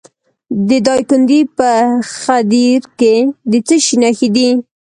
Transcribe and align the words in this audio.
د 0.67 0.69
دایکنډي 0.87 1.41
په 1.57 1.69
خدیر 2.21 2.81
کې 2.99 3.15
د 3.51 3.53
څه 3.67 3.75
شي 3.85 3.95
نښې 4.01 4.29
دي؟ 4.35 4.49